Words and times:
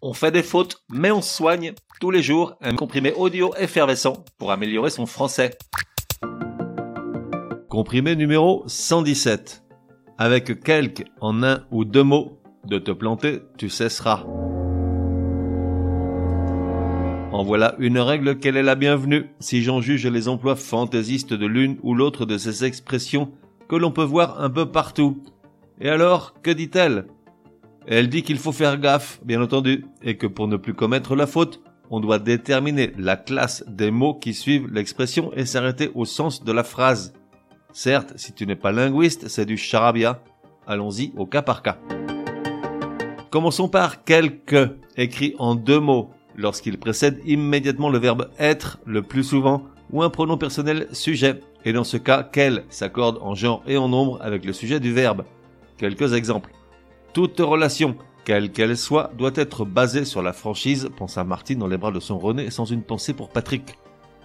On 0.00 0.12
fait 0.12 0.30
des 0.30 0.44
fautes, 0.44 0.84
mais 0.92 1.10
on 1.10 1.22
soigne 1.22 1.72
tous 2.00 2.12
les 2.12 2.22
jours 2.22 2.54
un 2.60 2.76
comprimé 2.76 3.12
audio 3.14 3.52
effervescent 3.58 4.24
pour 4.38 4.52
améliorer 4.52 4.90
son 4.90 5.06
français. 5.06 5.58
Comprimé 7.68 8.14
numéro 8.14 8.62
117. 8.68 9.64
Avec 10.16 10.62
quelques 10.62 11.04
en 11.20 11.42
un 11.42 11.64
ou 11.72 11.84
deux 11.84 12.04
mots, 12.04 12.38
de 12.64 12.78
te 12.78 12.92
planter, 12.92 13.40
tu 13.56 13.68
cesseras. 13.68 14.22
En 17.32 17.42
voilà 17.42 17.74
une 17.80 17.98
règle 17.98 18.38
qu'elle 18.38 18.56
est 18.56 18.62
la 18.62 18.76
bienvenue, 18.76 19.26
si 19.40 19.62
j'en 19.62 19.80
juge 19.80 20.06
les 20.06 20.28
emplois 20.28 20.54
fantaisistes 20.54 21.34
de 21.34 21.46
l'une 21.46 21.76
ou 21.82 21.94
l'autre 21.94 22.24
de 22.24 22.38
ces 22.38 22.64
expressions 22.64 23.32
que 23.68 23.74
l'on 23.74 23.90
peut 23.90 24.04
voir 24.04 24.40
un 24.40 24.50
peu 24.50 24.70
partout. 24.70 25.24
Et 25.80 25.88
alors, 25.88 26.34
que 26.40 26.50
dit-elle? 26.52 27.06
Elle 27.90 28.10
dit 28.10 28.22
qu'il 28.22 28.36
faut 28.36 28.52
faire 28.52 28.78
gaffe, 28.78 29.18
bien 29.24 29.40
entendu, 29.40 29.86
et 30.02 30.18
que 30.18 30.26
pour 30.26 30.46
ne 30.46 30.58
plus 30.58 30.74
commettre 30.74 31.16
la 31.16 31.26
faute, 31.26 31.62
on 31.88 32.00
doit 32.00 32.18
déterminer 32.18 32.92
la 32.98 33.16
classe 33.16 33.64
des 33.66 33.90
mots 33.90 34.12
qui 34.12 34.34
suivent 34.34 34.68
l'expression 34.70 35.32
et 35.34 35.46
s'arrêter 35.46 35.90
au 35.94 36.04
sens 36.04 36.44
de 36.44 36.52
la 36.52 36.64
phrase. 36.64 37.14
Certes, 37.72 38.12
si 38.16 38.34
tu 38.34 38.46
n'es 38.46 38.56
pas 38.56 38.72
linguiste, 38.72 39.28
c'est 39.28 39.46
du 39.46 39.56
charabia. 39.56 40.22
Allons-y 40.66 41.14
au 41.16 41.24
cas 41.24 41.40
par 41.40 41.62
cas. 41.62 41.78
Commençons 43.30 43.70
par 43.70 44.04
quelque, 44.04 44.76
écrit 44.98 45.34
en 45.38 45.54
deux 45.54 45.80
mots, 45.80 46.10
lorsqu'il 46.36 46.78
précède 46.78 47.22
immédiatement 47.24 47.88
le 47.88 47.98
verbe 47.98 48.28
être 48.38 48.80
le 48.84 49.00
plus 49.00 49.24
souvent, 49.24 49.62
ou 49.92 50.02
un 50.02 50.10
pronom 50.10 50.36
personnel 50.36 50.88
sujet, 50.92 51.40
et 51.64 51.72
dans 51.72 51.84
ce 51.84 51.96
cas, 51.96 52.22
quel 52.22 52.64
s'accorde 52.68 53.18
en 53.22 53.34
genre 53.34 53.62
et 53.66 53.78
en 53.78 53.88
nombre 53.88 54.18
avec 54.20 54.44
le 54.44 54.52
sujet 54.52 54.78
du 54.78 54.92
verbe? 54.92 55.24
Quelques 55.78 56.12
exemples. 56.12 56.50
Toute 57.12 57.38
relation, 57.40 57.96
quelle 58.24 58.52
qu'elle 58.52 58.76
soit, 58.76 59.10
doit 59.16 59.32
être 59.34 59.64
basée 59.64 60.04
sur 60.04 60.22
la 60.22 60.32
franchise, 60.32 60.90
pensa 60.96 61.24
Martine 61.24 61.58
dans 61.58 61.66
les 61.66 61.78
bras 61.78 61.90
de 61.90 62.00
son 62.00 62.18
René 62.18 62.50
sans 62.50 62.66
une 62.66 62.82
pensée 62.82 63.14
pour 63.14 63.30
Patrick. 63.30 63.78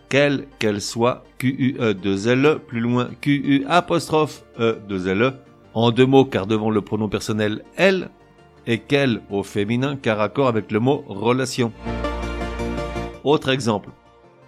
Quelle 0.09 0.45
qu'elle 0.59 0.81
soit, 0.81 1.23
Q-U-E 1.37 1.93
2 1.93 2.27
L, 2.27 2.59
plus 2.67 2.81
loin 2.81 3.09
Q-U 3.21 3.65
apostrophe 3.67 4.43
E 4.59 4.79
2 4.87 5.07
L, 5.07 5.33
en 5.73 5.91
deux 5.91 6.05
mots 6.05 6.25
car 6.25 6.45
devant 6.45 6.69
le 6.69 6.81
pronom 6.81 7.09
personnel 7.09 7.63
elle, 7.77 8.09
et 8.67 8.79
quelle 8.79 9.21
au 9.29 9.43
féminin 9.43 9.95
car 9.95 10.21
accord 10.21 10.47
avec 10.47 10.71
le 10.71 10.79
mot 10.79 11.03
relation. 11.07 11.71
Autre 13.23 13.49
exemple. 13.49 13.89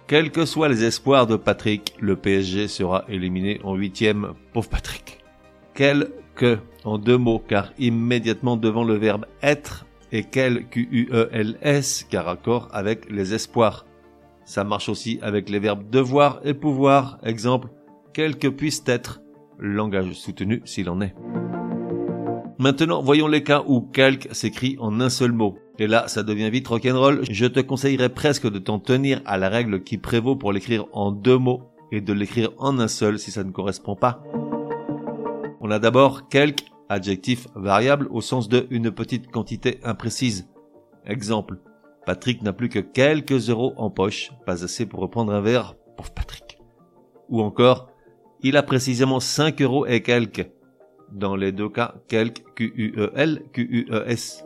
Quels 0.06 0.30
que 0.30 0.44
soient 0.44 0.68
les 0.68 0.84
espoirs 0.84 1.26
de 1.26 1.36
Patrick, 1.36 1.94
le 1.98 2.14
PSG 2.14 2.68
sera 2.68 3.04
éliminé 3.08 3.60
en 3.64 3.74
huitième. 3.74 4.34
Pauvre 4.52 4.68
Patrick. 4.68 5.18
Quel 5.74 6.10
que 6.36 6.58
en 6.84 6.98
deux 6.98 7.18
mots 7.18 7.42
car 7.46 7.72
immédiatement 7.78 8.56
devant 8.56 8.84
le 8.84 8.94
verbe 8.94 9.26
être 9.42 9.86
et 10.12 10.22
quel 10.22 10.68
Q-U-E-L-S 10.68 12.06
car 12.08 12.28
accord 12.28 12.68
avec 12.72 13.10
les 13.10 13.34
espoirs. 13.34 13.86
Ça 14.44 14.62
marche 14.62 14.88
aussi 14.88 15.18
avec 15.22 15.50
les 15.50 15.58
verbes 15.58 15.90
devoir 15.90 16.40
et 16.44 16.54
pouvoir. 16.54 17.18
Exemple, 17.24 17.68
quel 18.12 18.38
que 18.38 18.48
puisse 18.48 18.84
être. 18.86 19.20
Langage 19.58 20.12
soutenu 20.12 20.62
s'il 20.64 20.90
en 20.90 21.00
est. 21.00 21.14
Maintenant, 22.58 23.02
voyons 23.02 23.26
les 23.26 23.42
cas 23.42 23.62
où 23.66 23.80
quelque 23.80 24.34
s'écrit 24.34 24.76
en 24.78 25.00
un 25.00 25.10
seul 25.10 25.32
mot. 25.32 25.58
Et 25.78 25.86
là, 25.86 26.08
ça 26.08 26.22
devient 26.22 26.50
vite 26.50 26.68
rock'n'roll. 26.68 27.22
Je 27.28 27.46
te 27.46 27.60
conseillerais 27.60 28.08
presque 28.08 28.50
de 28.50 28.58
t'en 28.58 28.78
tenir 28.78 29.20
à 29.26 29.36
la 29.36 29.48
règle 29.48 29.82
qui 29.82 29.98
prévaut 29.98 30.36
pour 30.36 30.52
l'écrire 30.52 30.86
en 30.92 31.10
deux 31.10 31.38
mots 31.38 31.62
et 31.92 32.00
de 32.00 32.12
l'écrire 32.12 32.50
en 32.58 32.78
un 32.78 32.88
seul 32.88 33.18
si 33.18 33.30
ça 33.30 33.44
ne 33.44 33.50
correspond 33.50 33.96
pas. 33.96 34.22
On 35.66 35.72
a 35.72 35.80
d'abord 35.80 36.28
quelque 36.28 36.62
adjectif 36.88 37.48
variable 37.56 38.06
au 38.12 38.20
sens 38.20 38.48
de 38.48 38.68
une 38.70 38.92
petite 38.92 39.32
quantité 39.32 39.80
imprécise. 39.82 40.48
Exemple. 41.04 41.58
Patrick 42.06 42.40
n'a 42.42 42.52
plus 42.52 42.68
que 42.68 42.78
quelques 42.78 43.50
euros 43.50 43.74
en 43.76 43.90
poche, 43.90 44.30
pas 44.46 44.62
assez 44.62 44.86
pour 44.86 45.00
reprendre 45.00 45.32
un 45.32 45.40
verre, 45.40 45.74
pauvre 45.96 46.12
Patrick. 46.12 46.60
Ou 47.30 47.40
encore, 47.42 47.88
il 48.42 48.56
a 48.56 48.62
précisément 48.62 49.18
5 49.18 49.60
euros 49.60 49.86
et 49.86 50.04
quelques. 50.04 50.48
Dans 51.10 51.34
les 51.34 51.50
deux 51.50 51.68
cas, 51.68 51.96
quelques, 52.06 52.44
Q-U-E-L, 52.54 53.42
Q-U-E-S. 53.52 54.44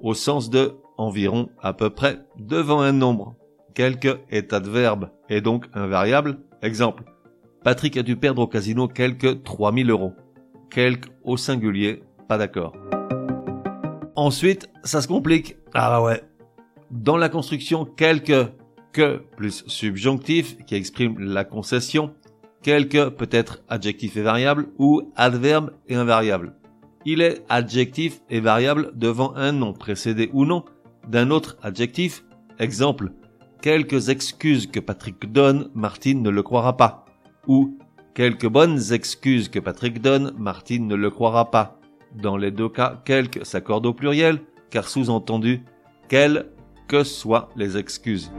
Au 0.00 0.14
sens 0.14 0.48
de 0.48 0.76
environ, 0.96 1.50
à 1.60 1.74
peu 1.74 1.90
près, 1.90 2.20
devant 2.38 2.80
un 2.80 2.92
nombre. 2.92 3.36
Quelque 3.74 4.20
est 4.30 4.54
adverbe, 4.54 5.10
et 5.28 5.42
donc 5.42 5.66
un 5.74 5.88
variable. 5.88 6.38
Exemple. 6.62 7.04
Patrick 7.64 7.96
a 7.96 8.02
dû 8.02 8.16
perdre 8.16 8.42
au 8.42 8.46
casino 8.46 8.88
quelques 8.88 9.42
3000 9.42 9.90
euros. 9.90 10.12
Quelques 10.70 11.08
au 11.22 11.38
singulier, 11.38 12.02
pas 12.28 12.36
d'accord. 12.36 12.74
Ensuite, 14.16 14.68
ça 14.84 15.00
se 15.00 15.08
complique. 15.08 15.56
Ah 15.72 15.88
bah 15.88 16.02
ouais. 16.02 16.22
Dans 16.90 17.16
la 17.16 17.30
construction 17.30 17.86
quelque 17.86 18.50
que 18.92 19.22
plus 19.36 19.64
subjonctif 19.66 20.58
qui 20.66 20.74
exprime 20.74 21.18
la 21.18 21.44
concession, 21.44 22.14
quelque 22.62 23.08
peut 23.08 23.30
être 23.30 23.62
adjectif 23.70 24.18
et 24.18 24.22
variable 24.22 24.68
ou 24.78 25.10
adverbe 25.16 25.72
et 25.88 25.94
invariable. 25.94 26.54
Il 27.06 27.22
est 27.22 27.44
adjectif 27.48 28.20
et 28.28 28.40
variable 28.40 28.92
devant 28.94 29.34
un 29.36 29.52
nom 29.52 29.72
précédé 29.72 30.28
ou 30.34 30.44
non 30.44 30.66
d'un 31.08 31.30
autre 31.30 31.56
adjectif. 31.62 32.24
Exemple, 32.58 33.12
quelques 33.62 34.10
excuses 34.10 34.66
que 34.66 34.80
Patrick 34.80 35.32
donne, 35.32 35.70
Martine 35.74 36.22
ne 36.22 36.30
le 36.30 36.42
croira 36.42 36.76
pas 36.76 37.03
ou 37.46 37.78
quelques 38.14 38.48
bonnes 38.48 38.80
excuses 38.92 39.48
que 39.48 39.58
Patrick 39.58 40.00
donne, 40.00 40.32
Martine 40.38 40.86
ne 40.86 40.94
le 40.94 41.10
croira 41.10 41.50
pas. 41.50 41.80
Dans 42.14 42.36
les 42.36 42.50
deux 42.50 42.68
cas, 42.68 43.02
quelques 43.04 43.44
s'accordent 43.44 43.86
au 43.86 43.94
pluriel, 43.94 44.40
car 44.70 44.88
sous-entendu, 44.88 45.62
quelles 46.08 46.50
que 46.86 47.02
soient 47.02 47.48
les 47.56 47.76
excuses. 47.76 48.30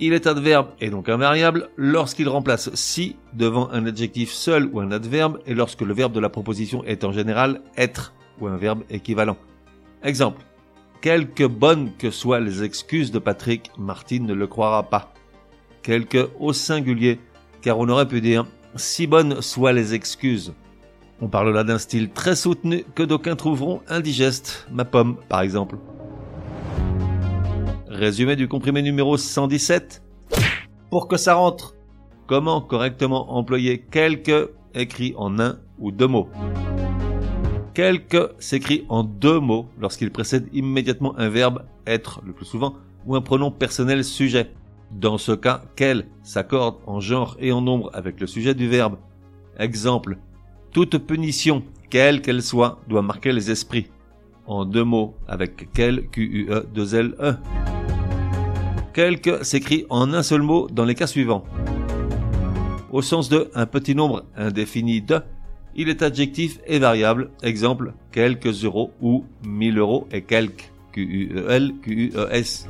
Il 0.00 0.14
est 0.14 0.26
adverbe 0.26 0.70
et 0.80 0.90
donc 0.90 1.08
invariable 1.08 1.70
lorsqu'il 1.76 2.28
remplace 2.28 2.74
si 2.74 3.14
devant 3.34 3.70
un 3.70 3.86
adjectif 3.86 4.32
seul 4.32 4.68
ou 4.72 4.80
un 4.80 4.90
adverbe 4.90 5.38
et 5.46 5.54
lorsque 5.54 5.82
le 5.82 5.94
verbe 5.94 6.12
de 6.12 6.18
la 6.18 6.28
proposition 6.28 6.82
est 6.82 7.04
en 7.04 7.12
général 7.12 7.62
être 7.76 8.12
ou 8.40 8.48
un 8.48 8.56
verbe 8.56 8.82
équivalent. 8.90 9.36
Exemple. 10.02 10.42
Quelque 11.00 11.44
bonnes 11.44 11.90
que 11.98 12.10
soient 12.10 12.40
les 12.40 12.62
excuses 12.62 13.10
de 13.10 13.18
Patrick, 13.18 13.70
Martine 13.78 14.26
ne 14.26 14.34
le 14.34 14.46
croira 14.46 14.84
pas. 14.84 15.12
Quelque 15.82 16.30
au 16.38 16.52
singulier 16.52 17.18
car 17.62 17.78
on 17.78 17.88
aurait 17.88 18.08
pu 18.08 18.20
dire 18.20 18.44
si 18.76 19.06
bonnes 19.06 19.40
soient 19.40 19.72
les 19.72 19.94
excuses. 19.94 20.52
On 21.20 21.28
parle 21.28 21.52
là 21.52 21.62
d'un 21.62 21.78
style 21.78 22.10
très 22.10 22.34
soutenu 22.34 22.84
que 22.94 23.02
d'aucuns 23.02 23.36
trouveront 23.36 23.80
indigeste, 23.88 24.66
ma 24.72 24.84
pomme 24.84 25.16
par 25.28 25.40
exemple. 25.40 25.78
Résumé 27.88 28.36
du 28.36 28.48
comprimé 28.48 28.82
numéro 28.82 29.16
117. 29.16 30.02
Pour 30.90 31.08
que 31.08 31.16
ça 31.16 31.34
rentre, 31.34 31.74
comment 32.26 32.60
correctement 32.60 33.34
employer 33.34 33.78
quelque 33.78 34.52
écrit 34.74 35.14
en 35.16 35.38
un 35.38 35.58
ou 35.78 35.92
deux 35.92 36.08
mots? 36.08 36.28
Quelque 37.74 38.34
s'écrit 38.38 38.84
en 38.88 39.04
deux 39.04 39.38
mots 39.38 39.68
lorsqu'il 39.80 40.10
précède 40.10 40.48
immédiatement 40.52 41.16
un 41.18 41.28
verbe 41.28 41.62
être 41.86 42.20
le 42.26 42.32
plus 42.32 42.44
souvent 42.44 42.74
ou 43.06 43.14
un 43.14 43.20
pronom 43.20 43.50
personnel 43.50 44.04
sujet. 44.04 44.50
Dans 44.92 45.18
ce 45.18 45.32
cas, 45.32 45.62
quel 45.74 46.06
s'accorde 46.22 46.76
en 46.86 47.00
genre 47.00 47.36
et 47.40 47.50
en 47.50 47.62
nombre 47.62 47.90
avec 47.94 48.20
le 48.20 48.26
sujet 48.26 48.54
du 48.54 48.68
verbe. 48.68 48.98
Exemple. 49.58 50.18
Toute 50.72 50.98
punition, 50.98 51.62
quelle 51.90 52.22
qu'elle 52.22 52.42
soit, 52.42 52.80
doit 52.88 53.02
marquer 53.02 53.32
les 53.32 53.50
esprits. 53.50 53.88
En 54.46 54.64
deux 54.64 54.84
mots, 54.84 55.14
avec 55.28 55.68
quel, 55.72 56.08
Q-U-E, 56.08 56.66
2 56.74 56.94
L, 56.94 57.14
E. 57.20 57.34
Quelque 58.92 59.44
s'écrit 59.44 59.86
en 59.88 60.12
un 60.12 60.22
seul 60.22 60.42
mot 60.42 60.68
dans 60.70 60.84
les 60.84 60.94
cas 60.94 61.06
suivants. 61.06 61.44
Au 62.90 63.00
sens 63.00 63.28
de 63.28 63.50
un 63.54 63.66
petit 63.66 63.94
nombre 63.94 64.24
indéfini 64.36 65.00
de, 65.00 65.20
il 65.74 65.88
est 65.88 66.02
adjectif 66.02 66.58
et 66.66 66.78
variable. 66.78 67.30
Exemple, 67.42 67.94
quelques 68.10 68.64
euros 68.64 68.92
ou 69.00 69.24
1000 69.46 69.78
euros 69.78 70.06
et 70.12 70.22
quelques. 70.22 70.70
Q-U-E-L, 70.92 71.72
Q-U-E-S 71.82 72.68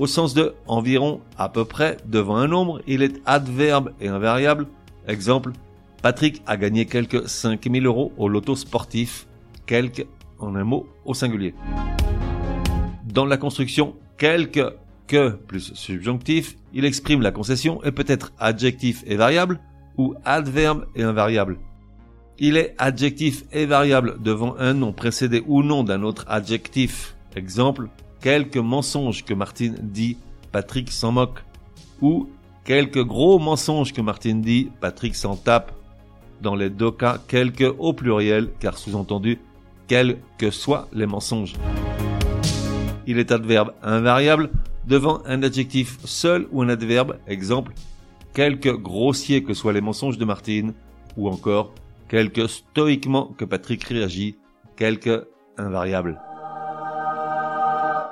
au 0.00 0.06
sens 0.06 0.32
de 0.32 0.54
environ, 0.66 1.20
à 1.36 1.50
peu 1.50 1.66
près, 1.66 1.98
devant 2.06 2.36
un 2.36 2.48
nombre, 2.48 2.80
il 2.86 3.02
est 3.02 3.20
adverbe 3.26 3.92
et 4.00 4.08
invariable. 4.08 4.66
Exemple, 5.06 5.52
Patrick 6.00 6.40
a 6.46 6.56
gagné 6.56 6.86
quelques 6.86 7.28
5000 7.28 7.84
euros 7.84 8.10
au 8.16 8.26
loto 8.26 8.56
sportif. 8.56 9.26
Quelques, 9.66 10.06
en 10.38 10.54
un 10.56 10.64
mot, 10.64 10.88
au 11.04 11.12
singulier. 11.12 11.54
Dans 13.04 13.26
la 13.26 13.36
construction, 13.36 13.94
quelque 14.16 14.74
que 15.06 15.32
plus 15.32 15.74
subjonctif, 15.74 16.56
il 16.72 16.86
exprime 16.86 17.20
la 17.20 17.30
concession 17.30 17.84
et 17.84 17.92
peut 17.92 18.06
être 18.06 18.32
adjectif 18.38 19.04
et 19.06 19.16
variable 19.16 19.60
ou 19.98 20.14
adverbe 20.24 20.86
et 20.96 21.02
invariable. 21.02 21.58
Il 22.38 22.56
est 22.56 22.74
adjectif 22.78 23.44
et 23.52 23.66
variable 23.66 24.16
devant 24.22 24.56
un 24.56 24.72
nom 24.72 24.94
précédé 24.94 25.42
ou 25.46 25.62
non 25.62 25.84
d'un 25.84 26.04
autre 26.04 26.24
adjectif. 26.26 27.16
Exemple, 27.36 27.90
quelques 28.20 28.56
mensonges 28.56 29.24
que 29.24 29.34
Martine 29.34 29.76
dit, 29.80 30.16
Patrick 30.52 30.90
s'en 30.90 31.12
moque. 31.12 31.44
Ou 32.00 32.28
quelques 32.64 33.04
gros 33.04 33.38
mensonges 33.38 33.92
que 33.92 34.00
Martine 34.00 34.40
dit, 34.40 34.70
Patrick 34.80 35.14
s'en 35.14 35.36
tape. 35.36 35.72
Dans 36.40 36.54
les 36.54 36.70
deux 36.70 36.90
cas, 36.90 37.18
quelques 37.28 37.74
au 37.78 37.92
pluriel, 37.92 38.50
car 38.60 38.78
sous-entendu, 38.78 39.38
quels 39.86 40.18
que 40.38 40.50
soient 40.50 40.88
les 40.92 41.06
mensonges. 41.06 41.54
Il 43.06 43.18
est 43.18 43.32
adverbe 43.32 43.74
invariable 43.82 44.50
devant 44.86 45.20
un 45.26 45.42
adjectif 45.42 45.98
seul 46.04 46.46
ou 46.52 46.62
un 46.62 46.68
adverbe, 46.68 47.18
exemple, 47.26 47.74
quelque 48.32 48.68
grossier 48.68 49.42
que 49.42 49.52
soient 49.52 49.72
les 49.72 49.80
mensonges 49.80 50.16
de 50.16 50.24
Martine, 50.24 50.72
ou 51.16 51.28
encore 51.28 51.74
quelque 52.08 52.46
stoïquement 52.46 53.26
que 53.36 53.44
Patrick 53.44 53.84
réagit, 53.84 54.36
quelque 54.76 55.28
invariable. 55.58 56.20